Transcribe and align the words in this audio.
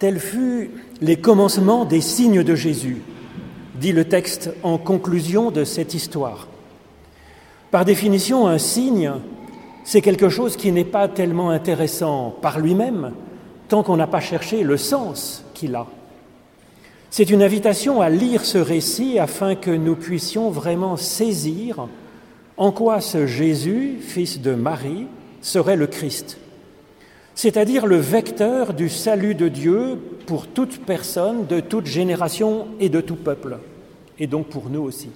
Tels 0.00 0.18
furent 0.18 0.68
les 1.02 1.16
commencements 1.16 1.84
des 1.84 2.00
signes 2.00 2.42
de 2.42 2.54
Jésus, 2.54 3.02
dit 3.74 3.92
le 3.92 4.06
texte 4.06 4.50
en 4.62 4.78
conclusion 4.78 5.50
de 5.50 5.62
cette 5.62 5.92
histoire. 5.92 6.48
Par 7.70 7.84
définition, 7.84 8.48
un 8.48 8.56
signe, 8.56 9.12
c'est 9.84 10.00
quelque 10.00 10.30
chose 10.30 10.56
qui 10.56 10.72
n'est 10.72 10.86
pas 10.86 11.06
tellement 11.06 11.50
intéressant 11.50 12.34
par 12.40 12.60
lui-même, 12.60 13.12
tant 13.68 13.82
qu'on 13.82 13.98
n'a 13.98 14.06
pas 14.06 14.20
cherché 14.20 14.62
le 14.62 14.78
sens 14.78 15.44
qu'il 15.52 15.74
a. 15.74 15.86
C'est 17.10 17.28
une 17.28 17.42
invitation 17.42 18.00
à 18.00 18.08
lire 18.08 18.46
ce 18.46 18.56
récit 18.56 19.18
afin 19.18 19.54
que 19.54 19.70
nous 19.70 19.96
puissions 19.96 20.48
vraiment 20.48 20.96
saisir 20.96 21.88
en 22.56 22.72
quoi 22.72 23.02
ce 23.02 23.26
Jésus, 23.26 23.98
fils 24.00 24.40
de 24.40 24.54
Marie, 24.54 25.08
serait 25.42 25.76
le 25.76 25.86
Christ, 25.86 26.38
c'est-à-dire 27.40 27.86
le 27.86 27.96
vecteur 27.96 28.74
du 28.74 28.90
salut 28.90 29.34
de 29.34 29.48
Dieu 29.48 29.98
pour 30.26 30.46
toute 30.46 30.84
personne, 30.84 31.46
de 31.46 31.60
toute 31.60 31.86
génération 31.86 32.66
et 32.80 32.90
de 32.90 33.00
tout 33.00 33.14
peuple, 33.16 33.56
et 34.18 34.26
donc 34.26 34.48
pour 34.48 34.68
nous 34.68 34.82
aussi. 34.82 35.08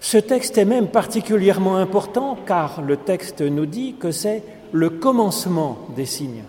Ce 0.00 0.18
texte 0.18 0.58
est 0.58 0.64
même 0.64 0.88
particulièrement 0.88 1.76
important 1.76 2.36
car 2.44 2.82
le 2.82 2.96
texte 2.96 3.42
nous 3.42 3.64
dit 3.64 3.94
que 4.00 4.10
c'est 4.10 4.42
le 4.72 4.90
commencement 4.90 5.78
des 5.94 6.04
signes. 6.04 6.42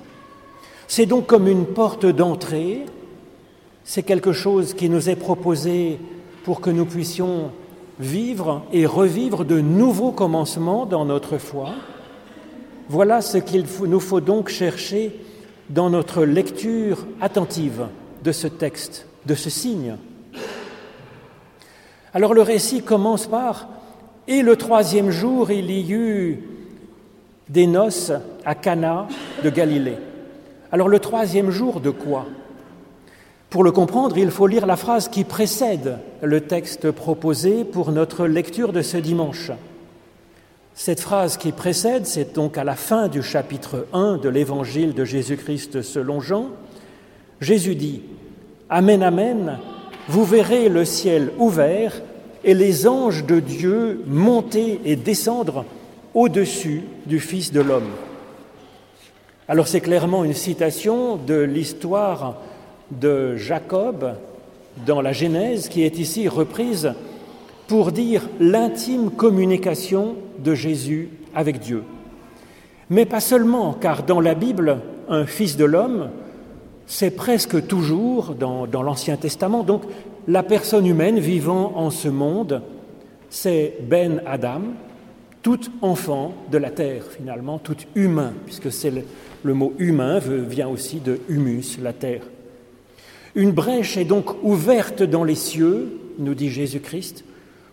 C'est 0.88 1.06
donc 1.06 1.28
comme 1.28 1.48
une 1.48 1.68
porte 1.68 2.08
d'entrée, 2.08 2.88
c'est 3.84 4.02
quelque 4.02 4.34
chose 4.34 4.74
qui 4.74 4.90
nous 4.90 5.12
est 5.12 5.16
proposé 5.16 6.00
pour 6.44 6.60
que 6.60 6.72
nous 6.72 6.86
puissions 6.86 7.52
vivre 8.00 8.64
et 8.74 8.88
revivre 8.88 9.46
de 9.46 9.62
nouveaux 9.62 10.12
commencements 10.12 10.88
dans 10.88 11.06
notre 11.06 11.38
foi. 11.38 11.76
Voilà 12.90 13.22
ce 13.22 13.38
qu'il 13.38 13.66
nous 13.86 14.00
faut 14.00 14.20
donc 14.20 14.50
chercher 14.50 15.16
dans 15.70 15.92
notre 15.92 16.26
lecture 16.26 17.06
attentive 17.22 17.86
de 18.24 18.32
ce 18.32 18.48
texte, 18.48 19.06
de 19.28 19.36
ce 19.36 19.52
signe. 19.52 19.96
Alors 22.16 22.34
le 22.34 22.42
récit 22.42 22.82
commence 22.82 23.28
par 23.28 23.70
Et 24.28 24.42
le 24.42 24.56
troisième 24.56 25.12
jour, 25.12 25.52
il 25.52 25.70
y 25.70 25.94
eut 25.94 26.44
des 27.48 27.68
noces 27.68 28.12
à 28.44 28.56
Cana 28.56 29.08
de 29.44 29.52
Galilée. 29.52 29.98
Alors 30.72 30.90
le 30.90 30.98
troisième 30.98 31.52
jour 31.52 31.82
de 31.82 31.92
quoi? 31.92 32.26
Pour 33.52 33.64
le 33.64 33.72
comprendre, 33.72 34.18
il 34.18 34.32
faut 34.32 34.48
lire 34.48 34.66
la 34.66 34.76
phrase 34.76 35.10
qui 35.10 35.26
précède 35.26 36.00
le 36.24 36.42
texte 36.42 36.90
proposé 36.90 37.66
pour 37.66 37.92
notre 37.92 38.26
lecture 38.26 38.74
de 38.74 38.82
ce 38.82 38.98
dimanche. 38.98 39.52
Cette 40.82 41.02
phrase 41.02 41.36
qui 41.36 41.52
précède, 41.52 42.06
c'est 42.06 42.34
donc 42.36 42.58
à 42.58 42.64
la 42.64 42.78
fin 42.78 43.10
du 43.10 43.22
chapitre 43.22 43.86
1 43.92 44.16
de 44.16 44.30
l'évangile 44.30 44.94
de 44.94 45.04
Jésus-Christ 45.04 45.82
selon 45.82 46.22
Jean. 46.22 46.52
Jésus 47.42 47.76
dit, 47.76 48.02
Amen, 48.70 49.04
Amen, 49.04 49.60
vous 50.08 50.24
verrez 50.24 50.70
le 50.70 50.86
ciel 50.86 51.34
ouvert 51.38 52.02
et 52.46 52.54
les 52.54 52.88
anges 52.88 53.26
de 53.26 53.42
Dieu 53.42 54.06
monter 54.08 54.80
et 54.86 54.96
descendre 54.96 55.66
au-dessus 56.14 56.84
du 57.06 57.20
Fils 57.20 57.52
de 57.52 57.60
l'homme. 57.60 57.92
Alors 59.50 59.68
c'est 59.68 59.82
clairement 59.82 60.24
une 60.24 60.34
citation 60.34 61.18
de 61.18 61.42
l'histoire 61.42 62.38
de 62.90 63.36
Jacob 63.36 64.14
dans 64.88 65.02
la 65.02 65.12
Genèse 65.12 65.68
qui 65.68 65.84
est 65.84 66.00
ici 66.00 66.30
reprise 66.30 66.94
pour 67.68 67.92
dire 67.92 68.30
l'intime 68.40 69.12
communication 69.12 70.16
de 70.44 70.56
Jésus 70.56 71.10
avec 71.36 71.60
Dieu. 71.60 71.84
Mais 72.90 73.06
pas 73.06 73.20
seulement, 73.20 73.74
car 73.74 74.04
dans 74.04 74.20
la 74.20 74.34
Bible, 74.34 74.80
un 75.08 75.26
fils 75.26 75.58
de 75.58 75.66
l'homme, 75.66 76.10
c'est 76.88 77.12
presque 77.12 77.68
toujours, 77.68 78.34
dans, 78.34 78.66
l'Ancien 78.66 79.16
Testament, 79.16 79.64
donc 79.64 79.84
la 80.28 80.42
personne 80.42 80.88
humaine 80.88 81.20
vivant 81.20 81.74
en 81.76 81.92
ce 81.92 82.08
monde, 82.08 82.64
c'est 83.30 83.78
Ben 83.88 84.24
Adam, 84.26 84.62
tout 85.44 85.60
enfant 85.82 86.34
de 86.52 86.58
la 86.58 86.72
terre, 86.72 87.04
finalement, 87.16 87.60
tout 87.60 87.78
humain, 87.96 88.34
puisque 88.46 88.72
c'est 88.72 88.92
le, 89.44 89.54
mot 89.54 89.74
humain 89.78 90.20
vient 90.20 90.68
aussi 90.68 91.00
de 91.00 91.20
humus, 91.30 91.78
la 91.80 91.94
terre. 91.94 92.24
Une 93.36 93.52
brèche 93.52 93.96
est 93.96 94.06
donc 94.06 94.44
ouverte 94.44 95.04
dans 95.04 95.24
les 95.24 95.36
cieux, 95.36 96.00
nous 96.18 96.34
dit 96.34 96.50
Jésus-Christ, 96.50 97.24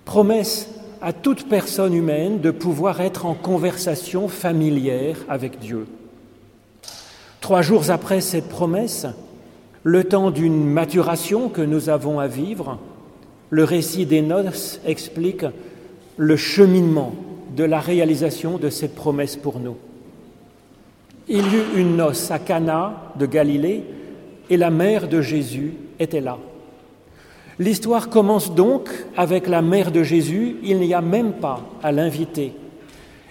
promesse 0.04 0.68
à 1.00 1.12
toute 1.12 1.48
personne 1.48 1.94
humaine 1.94 2.40
de 2.40 2.50
pouvoir 2.50 3.00
être 3.00 3.26
en 3.26 3.34
conversation 3.34 4.28
familière 4.28 5.16
avec 5.28 5.58
Dieu. 5.58 5.86
Trois 7.40 7.62
jours 7.62 7.90
après 7.90 8.20
cette 8.20 8.48
promesse, 8.48 9.06
le 9.82 10.04
temps 10.04 10.30
d'une 10.30 10.64
maturation 10.64 11.48
que 11.48 11.62
nous 11.62 11.88
avons 11.88 12.18
à 12.18 12.26
vivre, 12.26 12.78
le 13.50 13.64
récit 13.64 14.06
des 14.06 14.22
noces 14.22 14.80
explique 14.84 15.44
le 16.16 16.36
cheminement 16.36 17.14
de 17.54 17.64
la 17.64 17.78
réalisation 17.78 18.58
de 18.58 18.70
cette 18.70 18.94
promesse 18.94 19.36
pour 19.36 19.60
nous. 19.60 19.76
Il 21.28 21.44
y 21.46 21.56
eut 21.56 21.80
une 21.80 21.96
noce 21.96 22.30
à 22.30 22.38
Cana 22.38 23.12
de 23.18 23.26
Galilée 23.26 23.84
et 24.50 24.56
la 24.56 24.70
mère 24.70 25.08
de 25.08 25.20
Jésus 25.20 25.74
était 25.98 26.20
là. 26.20 26.38
L'histoire 27.58 28.10
commence 28.10 28.54
donc 28.54 28.90
avec 29.16 29.48
la 29.48 29.62
mère 29.62 29.90
de 29.90 30.02
Jésus, 30.02 30.56
il 30.62 30.78
n'y 30.78 30.92
a 30.92 31.00
même 31.00 31.32
pas 31.32 31.62
à 31.82 31.90
l'inviter. 31.90 32.52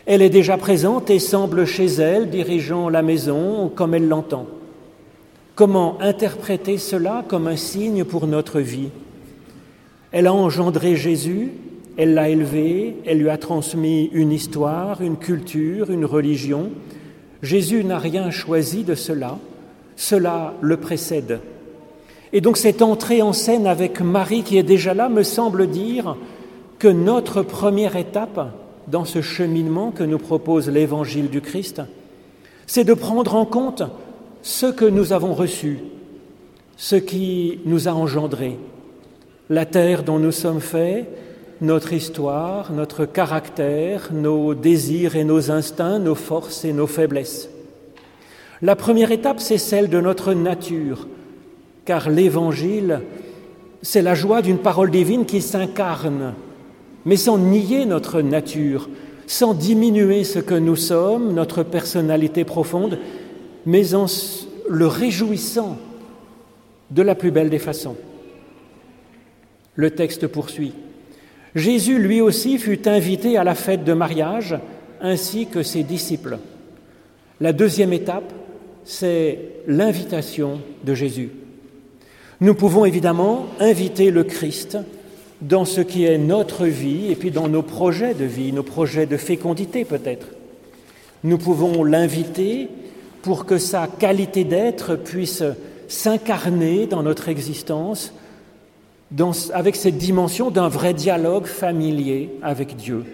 Elle 0.08 0.24
est 0.24 0.30
déjà 0.30 0.58
présente 0.58 1.10
et 1.10 1.20
semble 1.20 1.66
chez 1.66 1.86
elle, 1.86 2.30
dirigeant 2.30 2.90
la 2.90 3.04
maison 3.04 3.72
comme 3.74 3.94
elle 3.94 4.08
l'entend. 4.08 4.48
Comment 5.54 5.98
interpréter 6.02 6.78
cela 6.78 7.24
comme 7.28 7.48
un 7.48 7.56
signe 7.56 8.04
pour 8.04 8.26
notre 8.26 8.60
vie? 8.60 8.90
Elle 10.12 10.28
a 10.28 10.34
engendré 10.34 10.96
Jésus, 10.96 11.52
elle 11.98 12.14
l'a 12.14 12.30
élevé, 12.30 12.98
elle 13.06 13.20
lui 13.20 13.30
a 13.30 13.38
transmis 13.38 14.10
une 14.12 14.32
histoire, 14.32 15.02
une 15.02 15.18
culture, 15.18 15.92
une 15.92 16.06
religion. 16.06 16.72
Jésus 17.42 17.84
n'a 17.84 18.00
rien 18.00 18.32
choisi 18.32 18.84
de 18.84 18.96
cela, 18.96 19.38
cela 19.96 20.56
le 20.62 20.78
précède. 20.78 21.40
Et 22.36 22.42
donc 22.42 22.58
cette 22.58 22.82
entrée 22.82 23.22
en 23.22 23.32
scène 23.32 23.66
avec 23.66 24.02
Marie 24.02 24.44
qui 24.44 24.58
est 24.58 24.64
déjà 24.64 24.94
là 24.94 25.08
me 25.08 25.24
semble 25.24 25.68
dire 25.68 26.18
que 26.80 26.90
notre 26.90 27.44
première 27.44 27.96
étape, 27.96 28.52
dans 28.90 29.06
ce 29.06 29.22
cheminement 29.22 29.92
que 29.92 30.04
nous 30.04 30.18
propose 30.18 30.70
l'évangile 30.70 31.30
du 31.30 31.40
Christ, 31.40 31.82
c'est 32.68 32.84
de 32.84 32.94
prendre 32.94 33.36
en 33.36 33.46
compte 33.46 33.84
ce 34.42 34.66
que 34.66 34.84
nous 34.84 35.14
avons 35.14 35.34
reçu, 35.34 35.80
ce 36.76 36.98
qui 36.98 37.62
nous 37.64 37.88
a 37.88 37.94
engendré, 37.94 38.60
la 39.50 39.66
terre 39.66 40.04
dont 40.04 40.20
nous 40.20 40.34
sommes 40.34 40.60
faits, 40.60 41.08
notre 41.62 41.94
histoire, 41.94 42.74
notre 42.74 43.06
caractère, 43.06 44.10
nos 44.12 44.54
désirs 44.54 45.16
et 45.16 45.24
nos 45.24 45.52
instincts, 45.52 46.00
nos 46.00 46.16
forces 46.16 46.66
et 46.66 46.74
nos 46.74 46.86
faiblesses. 46.86 47.50
La 48.62 48.76
première 48.76 49.14
étape, 49.14 49.40
c'est 49.40 49.58
celle 49.58 49.90
de 49.90 50.02
notre 50.02 50.34
nature, 50.34 51.08
car 51.86 52.10
l'Évangile, 52.10 53.02
c'est 53.82 54.02
la 54.02 54.16
joie 54.16 54.42
d'une 54.42 54.58
parole 54.58 54.92
divine 54.92 55.26
qui 55.26 55.42
s'incarne 55.42 56.34
mais 57.06 57.18
sans 57.18 57.38
nier 57.38 57.86
notre 57.86 58.22
nature, 58.22 58.90
sans 59.28 59.54
diminuer 59.54 60.24
ce 60.24 60.40
que 60.40 60.56
nous 60.56 60.76
sommes, 60.76 61.34
notre 61.34 61.64
personnalité 61.64 62.44
profonde, 62.44 63.00
mais 63.66 63.94
en 63.94 64.08
le 64.68 64.88
réjouissant 64.88 65.78
de 66.92 67.02
la 67.02 67.16
plus 67.16 67.32
belle 67.32 67.50
des 67.50 67.60
façons. 67.60 67.96
Le 69.76 69.92
texte 69.92 70.28
poursuit. 70.28 70.74
Jésus 71.54 72.00
lui 72.00 72.22
aussi 72.22 72.58
fut 72.58 72.88
invité 72.88 73.38
à 73.38 73.44
la 73.44 73.56
fête 73.56 73.84
de 73.84 73.94
mariage, 73.94 74.58
ainsi 75.02 75.48
que 75.48 75.64
ses 75.64 75.84
disciples. 75.84 76.40
La 77.40 77.54
deuxième 77.54 77.94
étape, 77.94 78.34
c'est 78.84 79.40
l'invitation 79.68 80.60
de 80.84 80.94
Jésus. 80.94 81.30
Nous 82.42 82.54
pouvons 82.54 82.86
évidemment 82.86 83.46
inviter 83.60 84.12
le 84.12 84.24
Christ 84.24 84.78
dans 85.42 85.66
ce 85.66 85.82
qui 85.82 86.06
est 86.06 86.18
notre 86.18 86.66
vie 86.66 87.12
et 87.12 87.16
puis 87.16 87.32
dans 87.32 87.48
nos 87.48 87.62
projets 87.62 88.14
de 88.14 88.26
vie, 88.26 88.52
nos 88.52 88.64
projets 88.64 89.06
de 89.06 89.18
fécondité 89.18 89.86
peut-être. 89.86 90.28
Nous 91.24 91.38
pouvons 91.38 91.84
l'inviter 91.84 92.68
pour 93.22 93.46
que 93.46 93.58
sa 93.58 93.88
qualité 93.88 94.44
d'être 94.44 94.96
puisse 94.96 95.44
s'incarner 95.88 96.88
dans 96.88 97.04
notre 97.04 97.30
existence 97.30 98.14
avec 99.54 99.76
cette 99.76 99.98
dimension 99.98 100.52
d'un 100.52 100.68
vrai 100.68 100.94
dialogue 100.94 101.46
familier 101.46 102.32
avec 102.42 102.76
Dieu. 102.76 103.06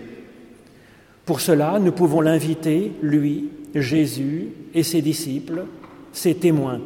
Pour 1.25 1.41
cela, 1.41 1.79
nous 1.79 1.91
pouvons 1.91 2.21
l'inviter, 2.21 2.91
lui, 3.01 3.49
Jésus 3.75 4.47
et 4.73 4.83
ses 4.83 5.01
disciples, 5.01 5.65
ses 6.11 6.33
témoins, 6.33 6.81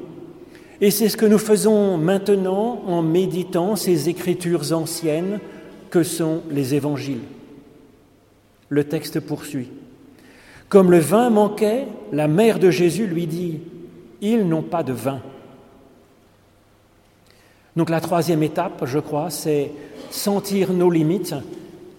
et 0.82 0.92
c'est 0.92 1.10
ce 1.10 1.18
que 1.18 1.26
nous 1.26 1.38
faisons 1.38 1.98
maintenant 1.98 2.82
en 2.88 3.02
méditant 3.02 3.76
ces 3.76 4.10
écritures 4.10 4.74
anciennes 4.74 5.40
que 5.90 6.04
sont 6.04 6.42
les 6.50 6.76
évangiles. 6.76 7.24
Le 8.70 8.84
texte 8.84 9.20
poursuit. 9.20 9.70
Comme 10.68 10.92
le 10.92 11.00
vin 11.00 11.30
manquait, 11.30 11.88
la 12.12 12.28
mère 12.28 12.60
de 12.60 12.72
Jésus 12.72 13.08
lui 13.08 13.28
dit, 13.28 13.60
Ils 14.22 14.48
n'ont 14.48 14.64
pas 14.64 14.84
de 14.84 14.94
vin. 14.94 15.22
Donc 17.76 17.90
la 17.90 18.02
troisième 18.02 18.44
étape, 18.44 18.84
je 18.86 19.00
crois, 19.00 19.30
c'est 19.30 19.72
sentir 20.10 20.74
nos 20.74 20.90
limites 20.90 21.36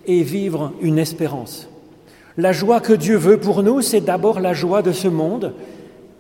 et 0.07 0.23
vivre 0.23 0.73
une 0.81 0.99
espérance. 0.99 1.69
La 2.37 2.53
joie 2.53 2.81
que 2.81 2.93
Dieu 2.93 3.17
veut 3.17 3.39
pour 3.39 3.63
nous, 3.63 3.81
c'est 3.81 4.01
d'abord 4.01 4.41
la 4.41 4.53
joie 4.53 4.83
de 4.83 4.93
ce 4.93 5.09
monde. 5.09 5.55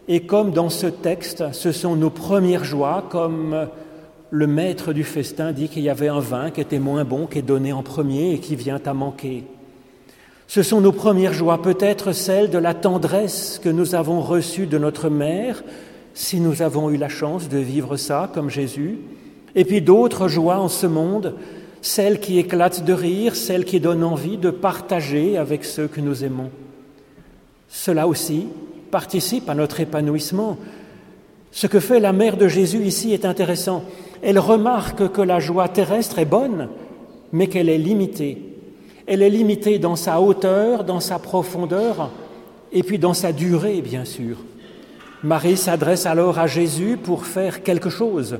Et 0.09 0.21
comme 0.21 0.53
dans 0.53 0.71
ce 0.71 0.87
texte, 0.87 1.45
ce 1.53 1.73
sont 1.73 1.97
nos 1.97 2.11
premières 2.11 2.65
joies, 2.65 3.05
comme 3.11 3.69
le 4.31 4.47
maître 4.47 4.93
du 4.93 5.03
festin 5.03 5.53
dit 5.53 5.69
qu'il 5.69 5.83
y 5.83 5.89
avait 5.89 6.09
un 6.09 6.21
vin 6.21 6.51
qui 6.51 6.61
était 6.61 6.79
moins 6.79 7.05
bon, 7.05 7.27
qui 7.27 7.39
est 7.39 7.43
donné 7.43 7.73
en 7.73 7.83
premier 7.83 8.35
et 8.35 8.39
qui 8.39 8.55
vient 8.55 8.81
à 8.85 8.95
manquer. 8.95 9.45
Ce 10.47 10.63
sont 10.63 10.81
nos 10.81 10.93
premières 10.93 11.33
joies, 11.33 11.61
peut-être 11.61 12.13
celles 12.13 12.51
de 12.51 12.59
la 12.59 12.73
tendresse 12.73 13.61
que 13.63 13.69
nous 13.69 13.97
avons 13.97 14.21
reçue 14.21 14.67
de 14.67 14.79
notre 14.79 15.09
mère, 15.09 15.65
si 16.15 16.41
nous 16.41 16.63
avons 16.63 16.89
eu 16.91 16.97
la 16.97 17.09
chance 17.09 17.49
de 17.49 17.59
vivre 17.59 17.97
ça 17.97 18.31
comme 18.33 18.49
Jésus, 18.49 18.99
et 19.57 19.65
puis 19.65 19.81
d'autres 19.83 20.29
joies 20.29 20.59
en 20.59 20.69
ce 20.69 20.87
monde, 20.87 21.35
celles 21.83 22.21
qui 22.21 22.39
éclatent 22.39 22.85
de 22.85 22.93
rire, 22.93 23.35
celles 23.35 23.65
qui 23.65 23.81
donnent 23.81 24.05
envie 24.05 24.37
de 24.37 24.51
partager 24.51 25.37
avec 25.37 25.65
ceux 25.65 25.89
que 25.89 26.01
nous 26.01 26.25
aimons. 26.25 26.51
Cela 27.69 28.07
aussi 28.07 28.47
participe 28.97 29.51
à 29.51 29.55
notre 29.55 29.81
épanouissement. 29.81 30.57
Ce 31.53 31.67
que 31.67 31.81
fait 31.81 32.01
la 32.01 32.15
mère 32.15 32.39
de 32.39 32.49
Jésus 32.49 32.83
ici 32.83 33.13
est 33.13 33.27
intéressant. 33.27 33.85
Elle 34.23 34.39
remarque 34.39 35.13
que 35.13 35.21
la 35.21 35.39
joie 35.39 35.69
terrestre 35.69 36.19
est 36.19 36.25
bonne, 36.25 36.71
mais 37.31 37.47
qu'elle 37.47 37.69
est 37.69 37.77
limitée. 37.77 38.39
Elle 39.07 39.21
est 39.21 39.29
limitée 39.29 39.79
dans 39.79 39.97
sa 39.97 40.19
hauteur, 40.19 40.83
dans 40.83 41.01
sa 41.01 41.19
profondeur, 41.19 42.11
et 42.73 42.83
puis 42.83 42.99
dans 42.99 43.13
sa 43.13 43.33
durée, 43.33 43.83
bien 43.83 44.07
sûr. 44.07 44.39
Marie 45.23 45.59
s'adresse 45.59 46.07
alors 46.07 46.39
à 46.39 46.47
Jésus 46.47 46.97
pour 46.97 47.27
faire 47.27 47.63
quelque 47.63 47.91
chose. 47.91 48.39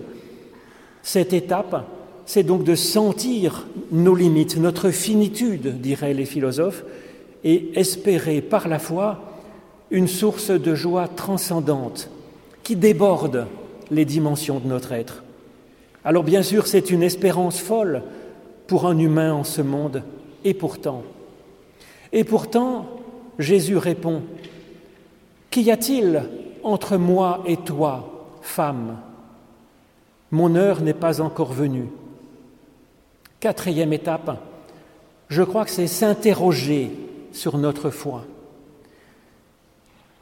Cette 1.03 1.35
étape, 1.35 1.85
c'est 2.25 2.45
donc 2.45 2.65
de 2.65 2.75
sentir 2.75 3.67
nos 3.93 4.15
limites, 4.15 4.57
notre 4.57 4.89
finitude, 4.89 5.83
diraient 5.83 6.15
les 6.15 6.25
philosophes, 6.25 6.83
et 7.45 7.79
espérer 7.79 8.41
par 8.41 8.69
la 8.69 8.79
foi 8.79 9.36
une 9.91 10.09
source 10.09 10.51
de 10.51 10.75
joie 10.75 11.09
transcendante 11.09 12.11
qui 12.63 12.77
déborde 12.77 13.47
les 13.91 14.05
dimensions 14.05 14.59
de 14.59 14.67
notre 14.67 14.93
être. 14.93 15.23
Alors 16.05 16.25
bien 16.25 16.43
sûr, 16.43 16.67
c'est 16.67 16.91
une 16.91 17.03
espérance 17.03 17.61
folle 17.61 18.03
pour 18.67 18.87
un 18.87 18.99
humain 18.99 19.33
en 19.33 19.45
ce 19.45 19.63
monde, 19.63 20.03
et 20.45 20.55
pourtant, 20.55 21.03
et 22.13 22.25
pourtant, 22.25 22.87
Jésus 23.39 23.77
répond, 23.77 24.23
Qu'y 25.51 25.71
a-t-il 25.71 26.23
entre 26.63 26.97
moi 26.97 27.43
et 27.47 27.57
toi, 27.57 28.29
femme? 28.43 28.99
Mon 30.31 30.55
heure 30.57 30.81
n'est 30.83 30.95
pas 30.95 31.21
encore 31.21 31.53
venue. 31.53 31.89
Quatrième 33.41 33.93
étape, 33.93 34.39
je 35.29 35.43
crois 35.43 35.65
que 35.65 35.71
c'est 35.71 35.87
s'interroger 35.87 36.91
sur 37.33 37.59
notre 37.59 37.91
foi. 37.91 38.25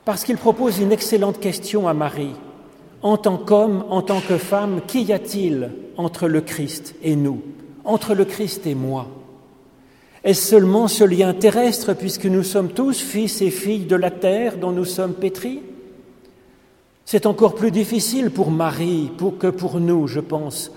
Parce 0.05 0.25
qu'il 0.25 0.37
propose 0.37 0.81
une 0.81 0.93
excellente 0.93 1.41
question 1.41 1.89
à 1.89 1.95
Marie. 1.95 2.35
En 3.01 3.17
tant 3.17 3.39
qu'homme, 3.39 3.85
en 3.89 4.03
tant 4.03 4.21
que 4.21 4.37
femme, 4.37 4.81
qu'y 4.87 5.13
a-t-il 5.13 5.71
entre 5.97 6.29
le 6.29 6.41
Christ 6.41 6.95
et 7.03 7.17
nous, 7.17 7.41
entre 7.85 8.15
le 8.15 8.25
Christ 8.25 8.67
et 8.67 8.75
moi 8.75 9.09
Est-ce 10.23 10.49
seulement 10.49 10.89
ce 10.89 11.05
lien 11.05 11.33
terrestre 11.33 11.95
puisque 11.95 12.27
nous 12.27 12.43
sommes 12.43 12.71
tous 12.71 13.01
fils 13.01 13.41
et 13.41 13.51
filles 13.51 13.87
de 13.87 13.97
la 13.97 14.11
terre 14.11 14.59
dont 14.59 14.73
nous 14.73 14.85
sommes 14.85 15.15
pétris? 15.15 15.63
C'est 17.07 17.27
encore 17.27 17.55
plus 17.55 17.71
difficile 17.71 18.31
pour 18.31 18.51
Marie 18.51 19.11
pour 19.17 19.39
que 19.39 19.47
pour 19.47 19.81
nous, 19.81 20.07
je 20.07 20.21
pense, 20.21 20.71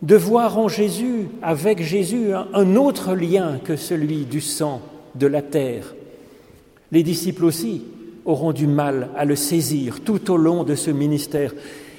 de 0.00 0.16
voir 0.16 0.58
en 0.58 0.68
Jésus, 0.68 1.28
avec 1.42 1.82
Jésus, 1.82 2.32
un 2.32 2.76
autre 2.76 3.14
lien 3.14 3.58
que 3.62 3.76
celui 3.76 4.24
du 4.24 4.40
sang, 4.40 4.80
de 5.14 5.26
la 5.26 5.42
terre. 5.42 5.94
Les 6.92 7.02
disciples 7.02 7.44
aussi 7.44 7.82
auront 8.28 8.52
du 8.52 8.66
mal 8.66 9.08
à 9.16 9.24
le 9.24 9.34
saisir 9.34 10.00
tout 10.04 10.30
au 10.30 10.36
long 10.36 10.62
de 10.62 10.74
ce 10.74 10.90
ministère. 10.90 11.54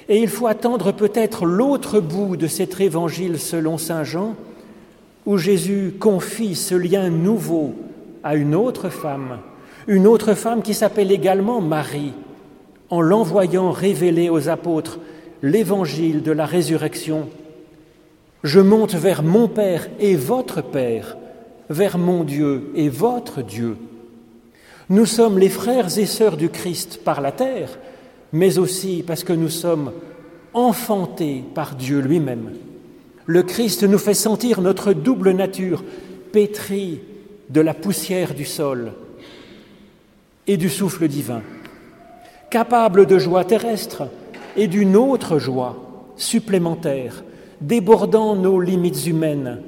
Et 0.08 0.18
il 0.18 0.28
faut 0.28 0.46
attendre 0.46 0.92
peut-être 0.92 1.44
l'autre 1.44 2.00
bout 2.00 2.36
de 2.36 2.46
cet 2.46 2.80
évangile 2.80 3.38
selon 3.38 3.78
Saint 3.78 4.04
Jean, 4.04 4.36
où 5.26 5.36
Jésus 5.36 5.92
confie 5.98 6.54
ce 6.54 6.76
lien 6.76 7.10
nouveau 7.10 7.74
à 8.22 8.36
une 8.36 8.54
autre 8.54 8.90
femme, 8.90 9.38
une 9.88 10.06
autre 10.06 10.34
femme 10.34 10.62
qui 10.62 10.72
s'appelle 10.72 11.10
également 11.10 11.60
Marie, 11.60 12.12
en 12.90 13.00
l'envoyant 13.00 13.72
révéler 13.72 14.30
aux 14.30 14.48
apôtres 14.48 15.00
l'évangile 15.42 16.22
de 16.22 16.32
la 16.32 16.46
résurrection. 16.46 17.28
Je 18.44 18.60
monte 18.60 18.94
vers 18.94 19.24
mon 19.24 19.48
Père 19.48 19.88
et 19.98 20.14
votre 20.14 20.62
Père, 20.62 21.16
vers 21.68 21.98
mon 21.98 22.22
Dieu 22.22 22.70
et 22.76 22.88
votre 22.88 23.42
Dieu. 23.42 23.76
Nous 24.90 25.06
sommes 25.06 25.38
les 25.38 25.48
frères 25.48 25.98
et 25.98 26.06
sœurs 26.06 26.36
du 26.36 26.50
Christ 26.50 27.00
par 27.02 27.22
la 27.22 27.32
terre, 27.32 27.78
mais 28.32 28.58
aussi 28.58 29.02
parce 29.06 29.24
que 29.24 29.32
nous 29.32 29.48
sommes 29.48 29.92
enfantés 30.52 31.42
par 31.54 31.76
Dieu 31.76 32.00
lui-même. 32.00 32.50
Le 33.24 33.42
Christ 33.42 33.84
nous 33.84 33.98
fait 33.98 34.14
sentir 34.14 34.60
notre 34.60 34.92
double 34.92 35.30
nature, 35.30 35.82
pétrie 36.32 37.00
de 37.48 37.60
la 37.60 37.72
poussière 37.72 38.34
du 38.34 38.44
sol 38.44 38.92
et 40.46 40.56
du 40.56 40.68
souffle 40.68 41.08
divin 41.08 41.42
capable 42.50 43.06
de 43.06 43.18
joie 43.18 43.44
terrestre 43.44 44.02
et 44.56 44.66
d'une 44.66 44.96
autre 44.96 45.38
joie 45.38 45.76
supplémentaire, 46.16 47.22
débordant 47.60 48.34
nos 48.34 48.60
limites 48.60 49.06
humaines, 49.06 49.62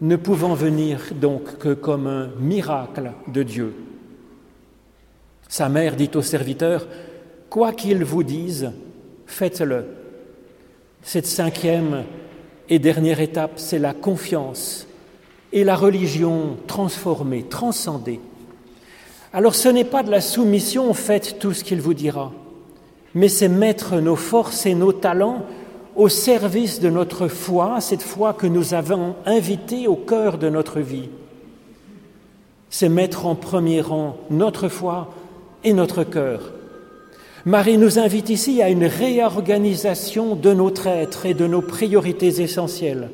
ne 0.00 0.16
pouvant 0.16 0.54
venir 0.54 1.00
donc 1.20 1.58
que 1.58 1.74
comme 1.74 2.06
un 2.06 2.28
miracle 2.40 3.12
de 3.26 3.42
Dieu. 3.42 3.74
Sa 5.52 5.68
mère 5.68 5.96
dit 5.96 6.08
au 6.14 6.22
serviteur, 6.22 6.86
Quoi 7.50 7.72
qu'il 7.72 8.02
vous 8.04 8.22
dise, 8.22 8.72
faites-le. 9.26 9.84
Cette 11.02 11.26
cinquième 11.26 12.04
et 12.70 12.78
dernière 12.78 13.20
étape, 13.20 13.52
c'est 13.56 13.78
la 13.78 13.92
confiance 13.92 14.86
et 15.52 15.62
la 15.62 15.76
religion 15.76 16.56
transformée, 16.66 17.42
transcendée. 17.42 18.18
Alors 19.34 19.54
ce 19.54 19.68
n'est 19.68 19.84
pas 19.84 20.02
de 20.02 20.10
la 20.10 20.22
soumission, 20.22 20.94
faites 20.94 21.38
tout 21.38 21.52
ce 21.52 21.64
qu'il 21.64 21.82
vous 21.82 21.92
dira, 21.92 22.32
mais 23.14 23.28
c'est 23.28 23.48
mettre 23.48 23.96
nos 23.96 24.16
forces 24.16 24.64
et 24.64 24.74
nos 24.74 24.94
talents 24.94 25.44
au 25.96 26.08
service 26.08 26.80
de 26.80 26.88
notre 26.88 27.28
foi, 27.28 27.82
cette 27.82 28.00
foi 28.02 28.32
que 28.32 28.46
nous 28.46 28.72
avons 28.72 29.16
invitée 29.26 29.86
au 29.86 29.96
cœur 29.96 30.38
de 30.38 30.48
notre 30.48 30.80
vie. 30.80 31.10
C'est 32.70 32.88
mettre 32.88 33.26
en 33.26 33.34
premier 33.34 33.82
rang 33.82 34.16
notre 34.30 34.70
foi 34.70 35.10
et 35.64 35.72
notre 35.72 36.04
cœur. 36.04 36.52
Marie 37.44 37.78
nous 37.78 37.98
invite 37.98 38.30
ici 38.30 38.62
à 38.62 38.68
une 38.68 38.84
réorganisation 38.84 40.36
de 40.36 40.52
notre 40.52 40.86
être 40.86 41.26
et 41.26 41.34
de 41.34 41.46
nos 41.46 41.62
priorités 41.62 42.40
essentielles. 42.40 43.10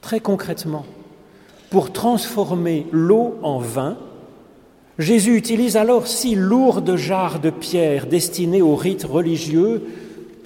Très 0.00 0.20
concrètement, 0.20 0.84
pour 1.70 1.92
transformer 1.92 2.86
l'eau 2.90 3.36
en 3.42 3.58
vin, 3.58 3.96
Jésus 4.98 5.36
utilise 5.36 5.76
alors 5.76 6.06
six 6.06 6.34
lourdes 6.34 6.96
jarres 6.96 7.40
de 7.40 7.50
pierre 7.50 8.06
destinées 8.06 8.62
aux 8.62 8.76
rites 8.76 9.04
religieux 9.04 9.82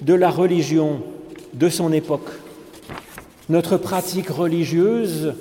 de 0.01 0.13
la 0.13 0.29
religion 0.29 1.01
de 1.53 1.69
son 1.69 1.91
époque. 1.91 2.29
Notre 3.49 3.77
pratique 3.77 4.29
religieuse 4.29 5.33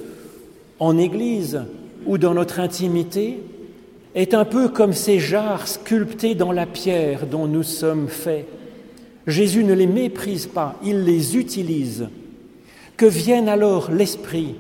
en 0.79 0.99
Église 0.99 1.63
ou 2.07 2.19
dans 2.19 2.35
notre 2.35 2.61
intimité 2.61 3.41
est 4.15 4.35
un 4.35 4.45
peu 4.45 4.69
comme 4.69 4.93
ces 4.93 5.19
jarres 5.19 5.69
sculptées 5.69 6.35
dans 6.35 6.53
la 6.53 6.67
pierre 6.67 7.27
dont 7.27 7.47
nous 7.47 7.63
sommes 7.63 8.09
faits. 8.09 8.47
Jésus 9.27 9.65
ne 9.65 9.75
les 9.75 9.87
méprise 9.87 10.47
pas, 10.47 10.79
il 10.85 11.05
les 11.05 11.37
utilise. 11.37 12.09
Que 12.97 13.07
vienne 13.07 13.49
alors 13.49 13.91
l'Esprit, 13.91 14.55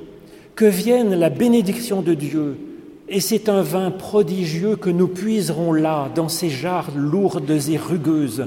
que 0.55 0.67
vienne 0.67 1.15
la 1.15 1.31
bénédiction 1.31 2.03
de 2.03 2.15
Dieu, 2.15 2.57
et 3.09 3.21
c'est 3.21 3.49
un 3.49 3.63
vin 3.63 3.91
prodigieux 3.91 4.77
que 4.77 4.91
nous 4.91 5.09
puiserons 5.09 5.73
là, 5.73 6.11
dans 6.15 6.29
ces 6.29 6.51
jarres 6.51 6.91
lourdes 6.95 7.51
et 7.51 7.79
rugueuses, 7.79 8.47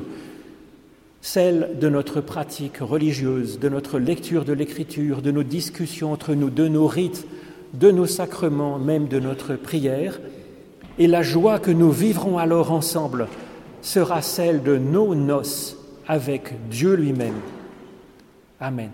celles 1.21 1.77
de 1.79 1.89
notre 1.89 2.21
pratique 2.21 2.77
religieuse, 2.77 3.59
de 3.59 3.69
notre 3.69 3.97
lecture 3.97 4.45
de 4.45 4.53
l'Écriture, 4.53 5.21
de 5.21 5.31
nos 5.31 5.43
discussions 5.43 6.11
entre 6.11 6.35
nous, 6.35 6.51
de 6.51 6.67
nos 6.67 6.85
rites, 6.85 7.25
de 7.73 7.89
nos 7.89 8.05
sacrements, 8.05 8.77
même 8.77 9.07
de 9.07 9.19
notre 9.19 9.55
prière. 9.55 10.19
Et 10.97 11.07
la 11.07 11.21
joie 11.21 11.59
que 11.59 11.71
nous 11.71 11.91
vivrons 11.91 12.37
alors 12.37 12.71
ensemble 12.71 13.27
sera 13.81 14.21
celle 14.21 14.63
de 14.63 14.77
nos 14.77 15.15
noces 15.15 15.77
avec 16.07 16.69
Dieu 16.69 16.95
lui-même. 16.95 17.39
Amen. 18.59 18.91